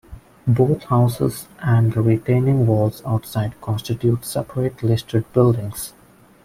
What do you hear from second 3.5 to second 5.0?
constitute separate